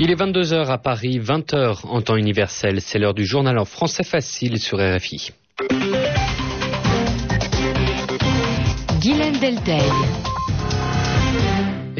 [0.00, 2.80] Il est 22h à Paris, 20h en temps universel.
[2.80, 5.32] C'est l'heure du journal en français facile sur RFI.
[9.00, 9.34] Guylaine.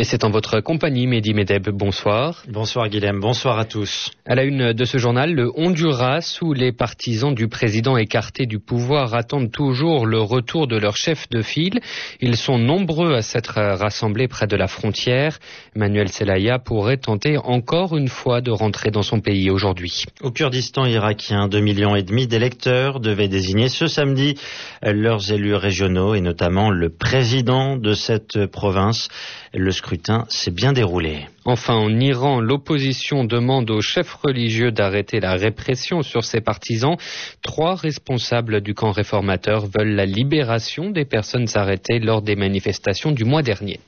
[0.00, 1.70] Et c'est en votre compagnie, Mehdi Medeb.
[1.70, 2.44] Bonsoir.
[2.46, 4.12] Bonsoir Guilhem, bonsoir à tous.
[4.26, 8.60] À la une de ce journal, le Honduras, où les partisans du président écarté du
[8.60, 11.80] pouvoir attendent toujours le retour de leur chef de file.
[12.20, 15.40] Ils sont nombreux à s'être rassemblés près de la frontière.
[15.74, 20.04] Manuel Zelaya pourrait tenter encore une fois de rentrer dans son pays aujourd'hui.
[20.22, 24.36] Au Kurdistan irakien, 2 millions et demi d'électeurs devaient désigner ce samedi
[24.80, 29.08] leurs élus régionaux et notamment le président de cette province.
[29.52, 31.26] Le scrutin s'est bien déroulé.
[31.46, 36.98] Enfin, en Iran, l'opposition demande aux chefs religieux d'arrêter la répression sur ses partisans.
[37.40, 43.24] Trois responsables du camp réformateur veulent la libération des personnes arrêtées lors des manifestations du
[43.24, 43.80] mois dernier.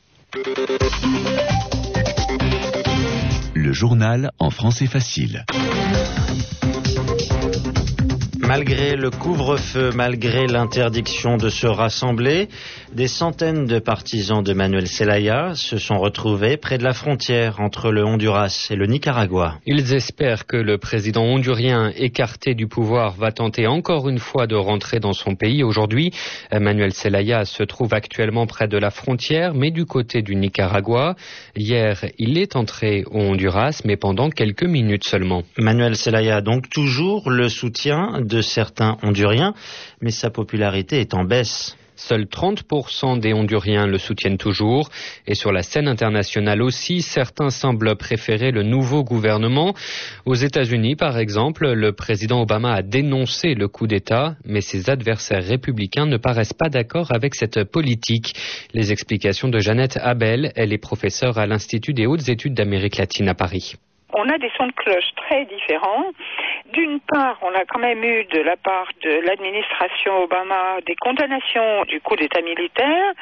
[3.52, 5.44] Le journal en français facile.
[8.50, 12.48] Malgré le couvre-feu, malgré l'interdiction de se rassembler,
[12.92, 17.92] des centaines de partisans de Manuel Zelaya se sont retrouvés près de la frontière entre
[17.92, 19.60] le Honduras et le Nicaragua.
[19.66, 24.56] Ils espèrent que le président hondurien écarté du pouvoir va tenter encore une fois de
[24.56, 26.10] rentrer dans son pays aujourd'hui.
[26.52, 31.14] Manuel Zelaya se trouve actuellement près de la frontière, mais du côté du Nicaragua.
[31.54, 35.44] Hier, il est entré au Honduras, mais pendant quelques minutes seulement.
[35.56, 39.54] Manuel Zelaya a donc toujours le soutien de certains Honduriens,
[40.00, 41.76] mais sa popularité est en baisse.
[42.00, 44.88] Seuls 30% des Honduriens le soutiennent toujours.
[45.26, 49.74] Et sur la scène internationale aussi, certains semblent préférer le nouveau gouvernement.
[50.24, 55.44] Aux États-Unis, par exemple, le président Obama a dénoncé le coup d'État, mais ses adversaires
[55.44, 58.32] républicains ne paraissent pas d'accord avec cette politique.
[58.72, 63.28] Les explications de Jeannette Abel, elle est professeure à l'Institut des hautes études d'Amérique latine
[63.28, 63.76] à Paris
[64.14, 66.04] on a des sons de cloche très différents.
[66.72, 71.84] D'une part, on a quand même eu de la part de l'administration Obama des condamnations
[71.84, 73.12] du coup d'État militaire,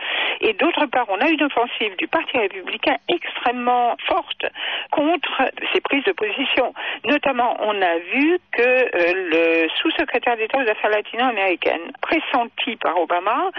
[0.41, 4.45] et d'autre part, on a eu une offensive du Parti républicain extrêmement forte
[4.91, 6.75] contre ces prises de position.
[7.05, 13.51] Notamment, on a vu que euh, le sous-secrétaire d'État aux affaires latino-américaines, pressenti par Obama,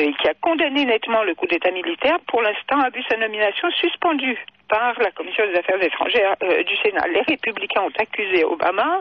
[0.00, 3.70] euh, qui a condamné nettement le coup d'État militaire, pour l'instant a vu sa nomination
[3.70, 7.06] suspendue par la Commission des affaires étrangères euh, du Sénat.
[7.08, 9.00] Les républicains ont accusé Obama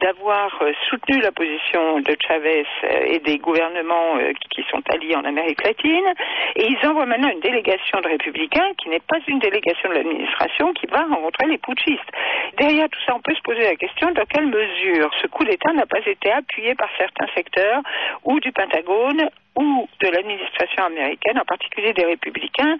[0.00, 4.18] d'avoir euh, soutenu la position de Chavez euh, et des gouvernements
[4.50, 6.06] qui sont alliés en Amérique latine.
[6.56, 10.72] Et ils envoient maintenant une délégation de républicains qui n'est pas une délégation de l'administration
[10.74, 12.10] qui va rencontrer les putschistes.
[12.58, 15.72] Derrière tout ça, on peut se poser la question dans quelle mesure ce coup d'État
[15.72, 17.82] n'a pas été appuyé par certains secteurs
[18.24, 22.76] ou du Pentagone ou de l'administration américaine, en particulier des républicains,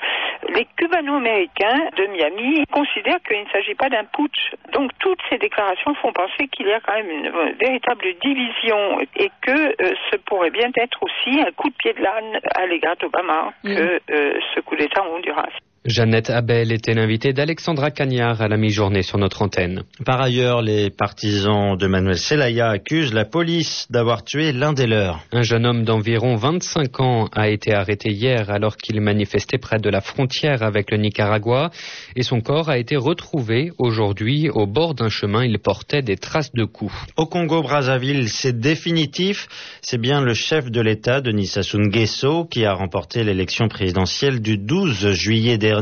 [0.48, 4.52] les cubano-américains de Miami considèrent qu'il ne s'agit pas d'un putsch.
[4.72, 9.30] Donc toutes ces déclarations font penser qu'il y a quand même une véritable division et
[9.42, 12.96] que euh, ce pourrait bien être aussi un coup de pied de l'âne à l'égard
[12.96, 15.48] d'Obama que euh, ce coup d'État en Honduras.
[15.86, 19.84] Jeannette Abel était l'invitée d'Alexandra Cagnard à la mi-journée sur notre antenne.
[20.04, 25.20] Par ailleurs, les partisans de Manuel Zelaya accusent la police d'avoir tué l'un des leurs.
[25.30, 29.88] Un jeune homme d'environ 25 ans a été arrêté hier alors qu'il manifestait près de
[29.88, 31.70] la frontière avec le Nicaragua
[32.16, 35.44] et son corps a été retrouvé aujourd'hui au bord d'un chemin.
[35.44, 36.94] Il portait des traces de coups.
[37.16, 39.46] Au Congo-Brazzaville, c'est définitif.
[39.82, 44.58] C'est bien le chef de l'État, Denis Sassou Nguesso, qui a remporté l'élection présidentielle du
[44.58, 45.75] 12 juillet dernier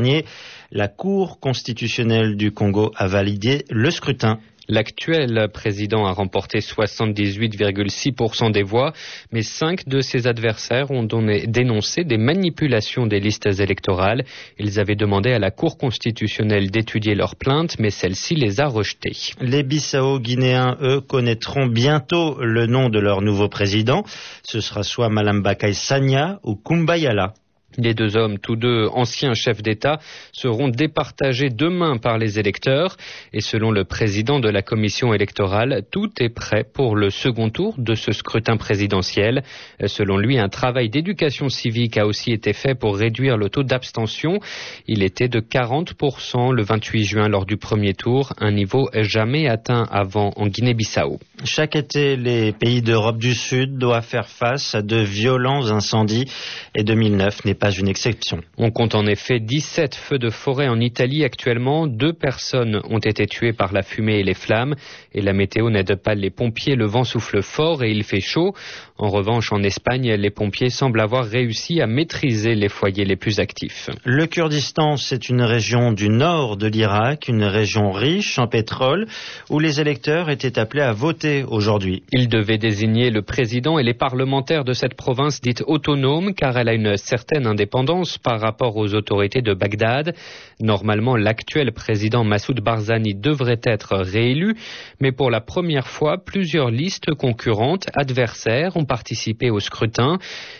[0.71, 4.39] la Cour constitutionnelle du Congo a validé le scrutin.
[4.67, 8.93] L'actuel président a remporté 78,6% des voix,
[9.31, 14.25] mais cinq de ses adversaires ont dénoncé des manipulations des listes électorales.
[14.57, 19.35] Ils avaient demandé à la Cour constitutionnelle d'étudier leurs plaintes, mais celle-ci les a rejetées.
[19.39, 24.03] Les Bissau-Guinéens, eux, connaîtront bientôt le nom de leur nouveau président.
[24.43, 27.35] Ce sera soit Malambakay Sanya ou Kumbayala.
[27.77, 29.99] Les deux hommes, tous deux anciens chefs d'État,
[30.31, 32.97] seront départagés demain par les électeurs
[33.33, 37.75] et selon le président de la commission électorale, tout est prêt pour le second tour
[37.77, 39.43] de ce scrutin présidentiel.
[39.85, 44.39] Selon lui, un travail d'éducation civique a aussi été fait pour réduire le taux d'abstention.
[44.87, 49.87] Il était de 40% le 28 juin lors du premier tour, un niveau jamais atteint
[49.91, 51.19] avant en Guinée-Bissau.
[51.45, 56.25] Chaque été, les pays d'Europe du Sud doivent faire face à de violents incendies
[56.73, 58.41] et 2009 n'est pas une exception.
[58.57, 61.85] On compte en effet 17 feux de forêt en Italie actuellement.
[61.85, 64.73] Deux personnes ont été tuées par la fumée et les flammes.
[65.13, 66.75] Et la météo n'aide pas les pompiers.
[66.75, 68.55] Le vent souffle fort et il fait chaud.
[68.97, 73.39] En revanche, en Espagne, les pompiers semblent avoir réussi à maîtriser les foyers les plus
[73.39, 73.89] actifs.
[74.03, 79.05] Le Kurdistan, c'est une région du nord de l'Irak, une région riche en pétrole,
[79.49, 82.03] où les électeurs étaient appelés à voter aujourd'hui.
[82.11, 86.69] Ils devaient désigner le président et les parlementaires de cette province dite autonome, car elle
[86.69, 90.15] a une certaine indépendance par rapport aux autorités de Bagdad.
[90.59, 94.55] Normalement, l'actuel président Massoud Barzani devrait être réélu,
[94.99, 100.17] mais pour la première fois, plusieurs listes concurrentes, adversaires, ont participé au scrutin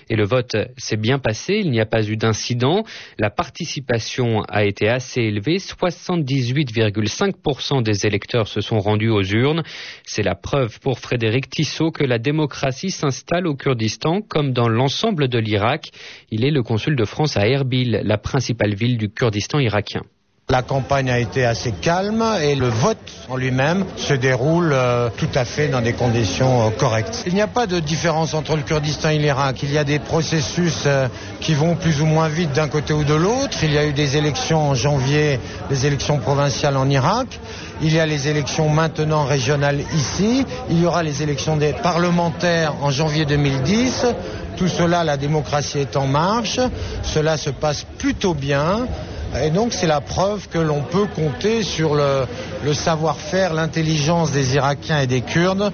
[0.09, 1.61] et le vote s'est bien passé.
[1.63, 2.83] Il n'y a pas eu d'incident.
[3.19, 5.57] La participation a été assez élevée.
[5.57, 9.63] 78,5% des électeurs se sont rendus aux urnes.
[10.03, 15.27] C'est la preuve pour Frédéric Tissot que la démocratie s'installe au Kurdistan comme dans l'ensemble
[15.27, 15.91] de l'Irak.
[16.31, 20.03] Il est le consul de France à Erbil, la principale ville du Kurdistan irakien.
[20.51, 22.99] La campagne a été assez calme et le vote
[23.29, 27.23] en lui-même se déroule euh, tout à fait dans des conditions euh, correctes.
[27.25, 29.63] Il n'y a pas de différence entre le Kurdistan et l'Irak.
[29.63, 31.07] Il y a des processus euh,
[31.39, 33.57] qui vont plus ou moins vite d'un côté ou de l'autre.
[33.63, 35.39] Il y a eu des élections en janvier,
[35.71, 37.39] des élections provinciales en Irak.
[37.81, 40.45] Il y a les élections maintenant régionales ici.
[40.69, 44.05] Il y aura les élections des parlementaires en janvier 2010.
[44.57, 46.59] Tout cela, la démocratie est en marche.
[47.01, 48.85] Cela se passe plutôt bien.
[49.43, 52.25] Et donc c'est la preuve que l'on peut compter sur le,
[52.73, 55.71] savoir-faire, l'intelligence des Irakiens et des Kurdes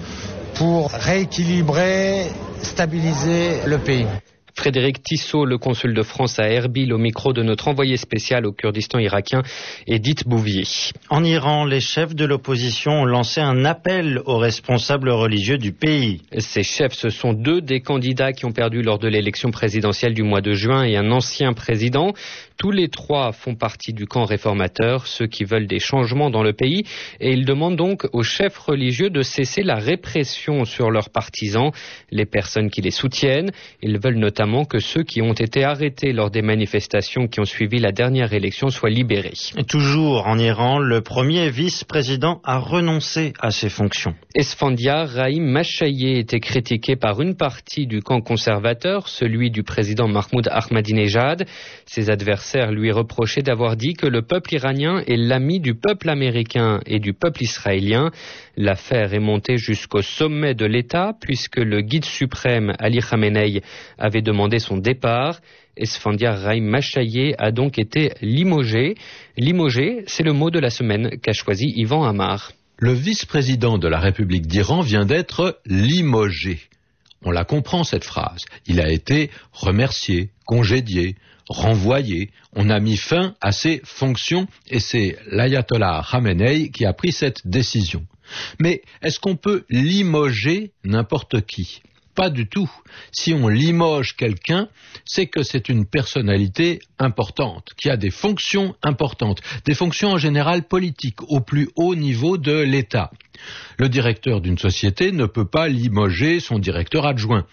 [0.54, 2.26] pour rééquilibrer,
[2.62, 4.06] stabiliser le pays.
[4.54, 8.52] Frédéric Tissot, le consul de France à Erbil, au micro de notre envoyé spécial au
[8.52, 9.42] Kurdistan irakien,
[9.86, 10.64] Edith Bouvier.
[11.08, 16.20] En Iran, les chefs de l'opposition ont lancé un appel aux responsables religieux du pays.
[16.38, 20.22] Ces chefs, ce sont deux des candidats qui ont perdu lors de l'élection présidentielle du
[20.22, 22.12] mois de juin et un ancien président.
[22.58, 26.52] Tous les trois font partie du camp réformateur, ceux qui veulent des changements dans le
[26.52, 26.84] pays,
[27.18, 31.72] et ils demandent donc aux chefs religieux de cesser la répression sur leurs partisans,
[32.10, 33.50] les personnes qui les soutiennent.
[33.82, 37.78] Ils veulent notamment que ceux qui ont été arrêtés lors des manifestations qui ont suivi
[37.78, 39.34] la dernière élection soient libérés.
[39.68, 44.14] Toujours en Iran, le premier vice-président a renoncé à ses fonctions.
[44.34, 50.48] Esfandiar Rahim Machaye était critiqué par une partie du camp conservateur, celui du président Mahmoud
[50.50, 51.46] Ahmadinejad.
[51.86, 56.80] Ses adversaires lui reprochaient d'avoir dit que le peuple iranien est l'ami du peuple américain
[56.86, 58.10] et du peuple israélien.
[58.56, 63.62] L'affaire est montée jusqu'au sommet de l'État puisque le guide suprême Ali Khamenei
[63.98, 65.40] avait demandé son départ.
[65.76, 68.94] Esfandiar Rahim Machaye a donc été limogé.
[69.36, 72.52] Limogé, c'est le mot de la semaine qu'a choisi Ivan Amar.
[72.78, 76.60] Le vice-président de la République d'Iran vient d'être limogé.
[77.24, 78.44] On la comprend cette phrase.
[78.66, 81.16] Il a été remercié, congédié,
[81.48, 82.30] renvoyé.
[82.54, 87.46] On a mis fin à ses fonctions et c'est l'ayatollah Khamenei qui a pris cette
[87.46, 88.04] décision.
[88.60, 91.82] Mais est-ce qu'on peut limoger n'importe qui?
[92.14, 92.70] Pas du tout.
[93.10, 94.68] Si on limoge quelqu'un,
[95.04, 100.64] c'est que c'est une personnalité importante, qui a des fonctions importantes, des fonctions en général
[100.64, 103.10] politiques, au plus haut niveau de l'État.
[103.78, 107.46] Le directeur d'une société ne peut pas limoger son directeur adjoint.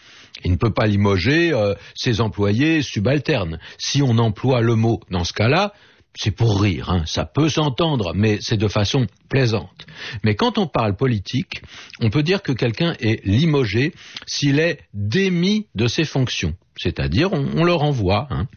[0.46, 3.60] Il ne peut pas limoger euh, ses employés subalternes.
[3.78, 5.74] Si on emploie le mot dans ce cas-là,
[6.22, 7.04] c'est pour rire, hein.
[7.06, 9.86] ça peut s'entendre, mais c'est de façon plaisante.
[10.26, 11.62] Mais quand on parle politique,
[12.02, 13.94] on peut dire que quelqu'un est limogé
[14.28, 18.28] s'il est démis de ses fonctions, c'est-à-dire on, le renvoie.
[18.32, 18.48] Hein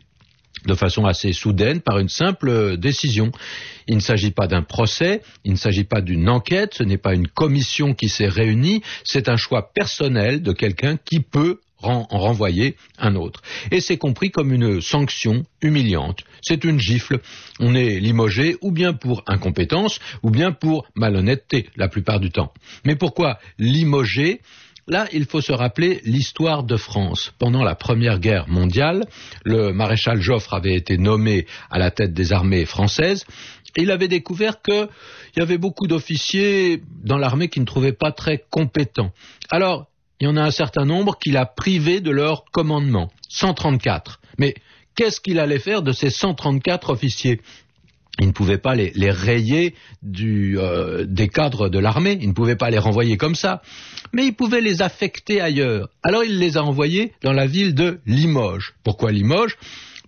[0.65, 3.33] de façon assez soudaine par une simple décision.
[3.89, 7.15] Il ne s'agit pas d'un procès, il ne s'agit pas d'une enquête, ce n'est pas
[7.15, 12.77] une commission qui s'est réunie, c'est un choix personnel de quelqu'un qui peut en renvoyer
[12.99, 13.43] un autre.
[13.71, 16.21] Et c'est compris comme une sanction humiliante.
[16.43, 17.21] C'est une gifle.
[17.61, 22.53] On est limogé ou bien pour incompétence ou bien pour malhonnêteté la plupart du temps.
[22.85, 24.41] Mais pourquoi limoger
[24.89, 27.33] Là, il faut se rappeler l'histoire de France.
[27.39, 29.05] Pendant la Première Guerre mondiale,
[29.45, 33.25] le maréchal Joffre avait été nommé à la tête des armées françaises.
[33.77, 34.89] Et il avait découvert qu'il
[35.37, 39.13] y avait beaucoup d'officiers dans l'armée qui ne trouvaient pas très compétents.
[39.51, 39.87] Alors,
[40.23, 43.11] il y en a un certain nombre qu'il a privés de leur commandement.
[43.29, 44.21] 134.
[44.39, 44.55] Mais
[44.95, 47.41] qu'est-ce qu'il allait faire de ces 134 officiers?
[48.21, 49.75] Il ne pouvait pas les, rayer
[50.21, 53.63] euh, des cadres de l'armée, il ne pouvait pas les renvoyer comme ça,
[54.13, 55.89] mais il pouvait les affecter ailleurs.
[56.05, 58.75] Alors il les a envoyés dans la ville de Limoges.
[58.85, 59.57] Pourquoi Limoges?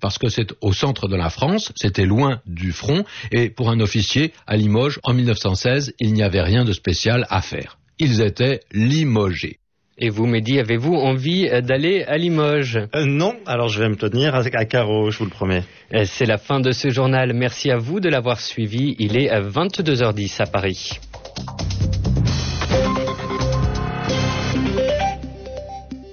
[0.00, 3.80] Parce que c'est au centre de la France, c'était loin du front, et pour un
[3.80, 7.78] officier à Limoges, en 1916, il n'y avait rien de spécial à faire.
[7.98, 9.58] Ils étaient limogés.
[9.96, 12.80] Et vous, Mehdi, avez-vous envie d'aller à Limoges?
[12.96, 15.62] Euh, Non, alors je vais me tenir à carreau, je vous le promets.
[15.94, 17.32] Euh, c'est la fin de ce journal.
[17.32, 18.96] Merci à vous de l'avoir suivi.
[18.98, 20.98] Il est à 22h10 à Paris.